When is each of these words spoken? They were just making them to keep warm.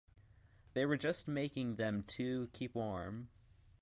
They 0.73 0.87
were 0.87 0.97
just 0.97 1.27
making 1.27 1.75
them 1.75 2.01
to 2.05 2.49
keep 2.53 2.73
warm. 2.73 3.29